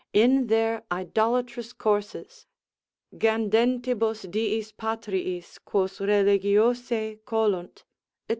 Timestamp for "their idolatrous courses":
0.47-2.47